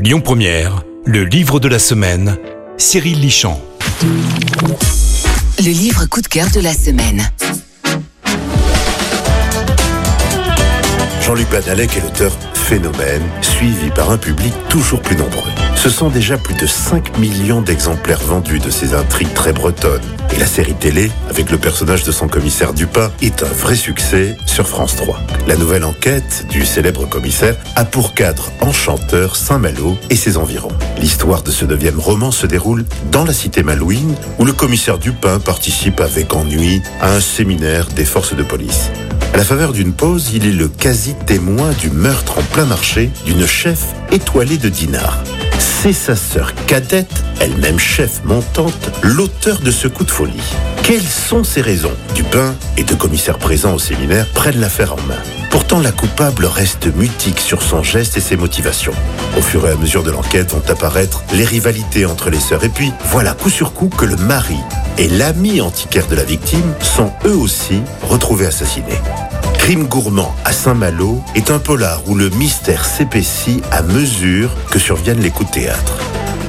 Lyon 0.00 0.20
Première, 0.20 0.82
le 1.06 1.24
livre 1.24 1.60
de 1.60 1.68
la 1.68 1.78
semaine, 1.78 2.36
Cyril 2.78 3.20
Lichamp. 3.20 3.60
Le 5.60 5.70
livre 5.70 6.06
coup 6.06 6.20
de 6.20 6.26
cœur 6.26 6.50
de 6.50 6.60
la 6.60 6.74
semaine. 6.74 7.22
Jean-Luc 11.34 11.50
Badalec 11.50 11.96
est 11.96 12.00
l'auteur 12.00 12.30
Phénomène, 12.54 13.22
suivi 13.42 13.90
par 13.90 14.12
un 14.12 14.18
public 14.18 14.54
toujours 14.68 15.02
plus 15.02 15.16
nombreux. 15.16 15.50
Ce 15.74 15.90
sont 15.90 16.08
déjà 16.08 16.38
plus 16.38 16.54
de 16.54 16.64
5 16.64 17.18
millions 17.18 17.60
d'exemplaires 17.60 18.20
vendus 18.20 18.60
de 18.60 18.70
ces 18.70 18.94
intrigues 18.94 19.34
très 19.34 19.52
bretonnes. 19.52 20.00
Et 20.32 20.38
la 20.38 20.46
série 20.46 20.74
télé, 20.74 21.10
avec 21.28 21.50
le 21.50 21.58
personnage 21.58 22.04
de 22.04 22.12
son 22.12 22.28
commissaire 22.28 22.72
Dupin, 22.72 23.10
est 23.20 23.42
un 23.42 23.48
vrai 23.48 23.74
succès 23.74 24.36
sur 24.46 24.68
France 24.68 24.94
3. 24.94 25.18
La 25.48 25.56
nouvelle 25.56 25.82
enquête 25.82 26.46
du 26.50 26.64
célèbre 26.64 27.04
commissaire 27.08 27.56
a 27.74 27.84
pour 27.84 28.14
cadre 28.14 28.52
enchanteur 28.60 29.34
Saint-Malo 29.34 29.98
et 30.10 30.16
ses 30.16 30.36
environs. 30.36 30.72
L'histoire 31.00 31.42
de 31.42 31.50
ce 31.50 31.64
neuvième 31.64 31.98
roman 31.98 32.30
se 32.30 32.46
déroule 32.46 32.84
dans 33.10 33.24
la 33.24 33.32
cité 33.32 33.64
malouine, 33.64 34.14
où 34.38 34.44
le 34.44 34.52
commissaire 34.52 34.98
Dupin 34.98 35.40
participe 35.40 36.00
avec 36.00 36.32
ennui 36.32 36.80
à 37.00 37.12
un 37.12 37.20
séminaire 37.20 37.88
des 37.88 38.04
forces 38.04 38.36
de 38.36 38.44
police. 38.44 38.92
À 39.32 39.36
la 39.36 39.44
faveur 39.44 39.72
d'une 39.72 39.92
pause, 39.92 40.30
il 40.32 40.46
est 40.46 40.52
le 40.52 40.68
quasi-témoin 40.68 41.70
du 41.80 41.90
meurtre 41.90 42.38
en 42.38 42.42
plein 42.42 42.66
marché 42.66 43.10
d'une 43.24 43.46
chef 43.46 43.80
étoilée 44.12 44.58
de 44.58 44.68
dinars. 44.68 45.18
C'est 45.58 45.92
sa 45.92 46.16
sœur 46.16 46.52
cadette, 46.66 47.22
elle-même 47.40 47.78
chef 47.78 48.24
montante, 48.24 48.90
l'auteur 49.02 49.58
de 49.60 49.70
ce 49.70 49.88
coup 49.88 50.04
de 50.04 50.10
folie. 50.10 50.40
Quelles 50.82 51.02
sont 51.02 51.44
ses 51.44 51.60
raisons? 51.60 51.92
Dupin 52.14 52.54
et 52.76 52.84
deux 52.84 52.96
commissaires 52.96 53.38
présents 53.38 53.74
au 53.74 53.78
séminaire 53.78 54.26
prennent 54.34 54.60
l'affaire 54.60 54.94
en 54.94 55.00
main. 55.08 55.18
Pourtant, 55.50 55.80
la 55.80 55.92
coupable 55.92 56.46
reste 56.46 56.86
mutique 56.94 57.38
sur 57.38 57.62
son 57.62 57.82
geste 57.82 58.16
et 58.16 58.20
ses 58.20 58.36
motivations. 58.36 58.94
Au 59.36 59.40
fur 59.40 59.66
et 59.66 59.70
à 59.70 59.76
mesure 59.76 60.02
de 60.02 60.10
l'enquête 60.10 60.52
vont 60.52 60.62
apparaître 60.68 61.22
les 61.32 61.44
rivalités 61.44 62.06
entre 62.06 62.30
les 62.30 62.40
sœurs. 62.40 62.64
Et 62.64 62.68
puis, 62.68 62.92
voilà 63.10 63.32
coup 63.32 63.50
sur 63.50 63.72
coup 63.72 63.88
que 63.88 64.04
le 64.04 64.16
mari 64.16 64.58
et 64.98 65.08
l'ami 65.08 65.60
antiquaire 65.60 66.06
de 66.06 66.16
la 66.16 66.24
victime 66.24 66.74
sont 66.80 67.12
eux 67.24 67.36
aussi 67.36 67.82
retrouvés 68.02 68.46
assassinés. 68.46 69.00
Crime 69.64 69.86
gourmand 69.86 70.36
à 70.44 70.52
Saint-Malo 70.52 71.22
est 71.34 71.50
un 71.50 71.58
polar 71.58 72.02
où 72.06 72.14
le 72.14 72.28
mystère 72.28 72.84
s'épaissit 72.84 73.62
à 73.70 73.80
mesure 73.80 74.54
que 74.70 74.78
surviennent 74.78 75.22
les 75.22 75.30
coups 75.30 75.48
de 75.48 75.54
théâtre. 75.54 75.96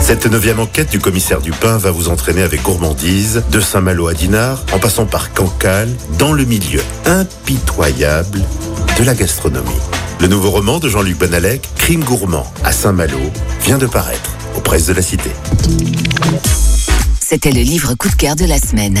Cette 0.00 0.26
neuvième 0.26 0.58
enquête 0.58 0.90
du 0.90 0.98
commissaire 0.98 1.40
Dupin 1.40 1.78
va 1.78 1.92
vous 1.92 2.08
entraîner 2.08 2.42
avec 2.42 2.62
gourmandise, 2.62 3.44
de 3.52 3.60
Saint-Malo 3.60 4.08
à 4.08 4.14
Dinard, 4.14 4.64
en 4.72 4.80
passant 4.80 5.06
par 5.06 5.32
Cancale, 5.32 5.88
dans 6.18 6.32
le 6.32 6.44
milieu 6.44 6.82
impitoyable 7.04 8.42
de 8.98 9.04
la 9.04 9.14
gastronomie. 9.14 9.70
Le 10.20 10.26
nouveau 10.26 10.50
roman 10.50 10.80
de 10.80 10.88
Jean-Luc 10.88 11.16
Benalec, 11.16 11.62
Crime 11.76 12.02
gourmand 12.02 12.52
à 12.64 12.72
Saint-Malo, 12.72 13.20
vient 13.62 13.78
de 13.78 13.86
paraître 13.86 14.32
aux 14.56 14.60
presses 14.60 14.86
de 14.86 14.94
la 14.94 15.02
Cité. 15.02 15.30
C'était 17.20 17.52
le 17.52 17.60
livre 17.60 17.94
coup 17.94 18.08
de 18.08 18.16
cœur 18.16 18.34
de 18.34 18.46
la 18.46 18.58
semaine. 18.58 19.00